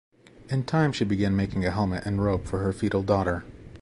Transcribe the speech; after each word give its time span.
In 0.49 0.63
time 0.63 0.93
she 0.93 1.05
began 1.05 1.35
making 1.35 1.63
a 1.63 1.69
helmet 1.69 2.07
and 2.07 2.23
robe 2.23 2.45
for 2.45 2.57
her 2.57 2.73
fetal 2.73 3.03
daughter. 3.03 3.45